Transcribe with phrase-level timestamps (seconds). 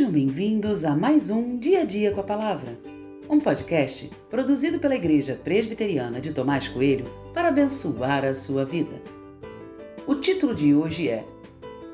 [0.00, 2.80] Sejam bem-vindos a mais um Dia a Dia com a Palavra,
[3.28, 7.04] um podcast produzido pela Igreja Presbiteriana de Tomás Coelho
[7.34, 8.98] para abençoar a sua vida.
[10.06, 11.26] O título de hoje é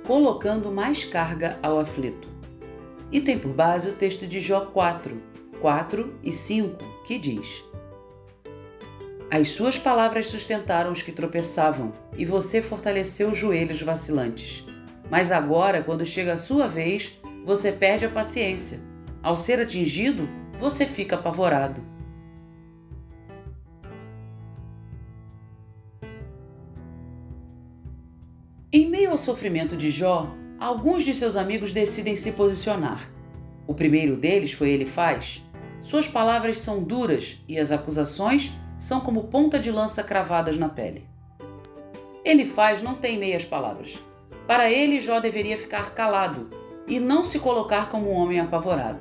[0.06, 2.28] Colocando mais carga ao aflito
[3.10, 5.20] e tem por base o texto de Jó 4,
[5.60, 7.64] 4 e 5, que diz:
[9.28, 14.64] As suas palavras sustentaram os que tropeçavam e você fortaleceu os joelhos vacilantes.
[15.10, 18.80] Mas agora, quando chega a sua vez, você perde a paciência.
[19.22, 20.28] Ao ser atingido,
[20.58, 21.80] você fica apavorado.
[28.72, 33.08] Em meio ao sofrimento de Jó, alguns de seus amigos decidem se posicionar.
[33.64, 35.40] O primeiro deles foi Elifaz.
[35.80, 41.06] Suas palavras são duras e as acusações são como ponta de lança cravadas na pele.
[42.24, 44.02] Elifaz não tem meias palavras.
[44.48, 49.00] Para ele, Jó deveria ficar calado e não se colocar como um homem apavorado.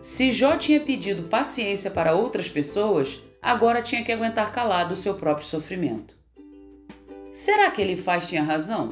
[0.00, 5.14] Se Jó tinha pedido paciência para outras pessoas, agora tinha que aguentar calado o seu
[5.14, 6.16] próprio sofrimento.
[7.32, 8.90] Será que ele faz tinha razão?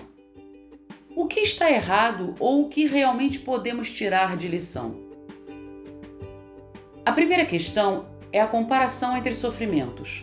[1.14, 5.06] O que está errado ou o que realmente podemos tirar de lição?
[7.04, 10.22] A primeira questão é a comparação entre sofrimentos.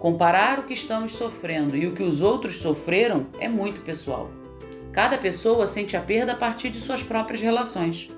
[0.00, 4.30] Comparar o que estamos sofrendo e o que os outros sofreram é muito pessoal.
[4.94, 8.08] Cada pessoa sente a perda a partir de suas próprias relações.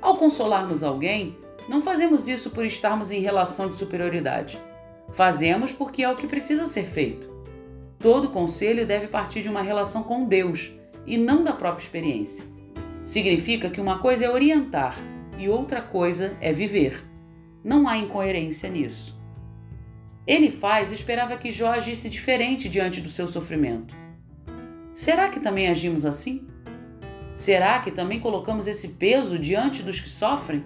[0.00, 1.36] Ao consolarmos alguém,
[1.68, 4.58] não fazemos isso por estarmos em relação de superioridade.
[5.12, 7.28] Fazemos porque é o que precisa ser feito.
[7.98, 10.72] Todo conselho deve partir de uma relação com Deus
[11.06, 12.42] e não da própria experiência.
[13.04, 14.96] Significa que uma coisa é orientar
[15.36, 17.04] e outra coisa é viver.
[17.62, 19.18] Não há incoerência nisso.
[20.26, 24.07] Ele faz esperava que Jó agisse diferente diante do seu sofrimento.
[24.98, 26.48] Será que também agimos assim?
[27.32, 30.64] Será que também colocamos esse peso diante dos que sofrem?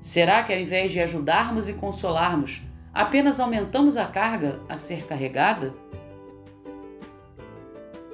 [0.00, 2.62] Será que ao invés de ajudarmos e consolarmos,
[2.94, 5.74] apenas aumentamos a carga a ser carregada?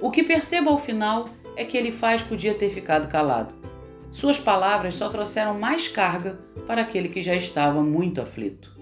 [0.00, 3.52] O que percebo ao final é que ele faz podia ter ficado calado.
[4.10, 8.81] Suas palavras só trouxeram mais carga para aquele que já estava muito aflito.